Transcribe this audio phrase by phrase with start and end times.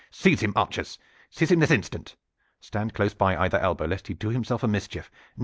[0.09, 0.97] "Seize him, archers!
[1.29, 2.15] Seize him this instant!
[2.59, 5.11] Stand close by either elbow, lest he do himself a mischief!